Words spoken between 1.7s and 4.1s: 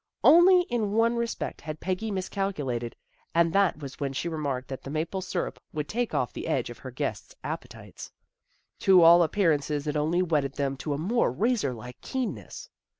Peggy miscalculated, and that was